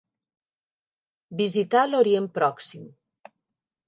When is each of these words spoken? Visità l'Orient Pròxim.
Visità 1.41 1.83
l'Orient 1.91 2.31
Pròxim. 2.39 2.89